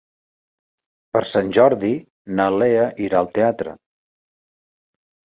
Per 1.17 1.19
Sant 1.33 1.51
Jordi 1.57 1.91
na 2.39 2.47
Lea 2.61 2.85
irà 3.09 3.19
al 3.19 3.29
teatre. 3.35 3.75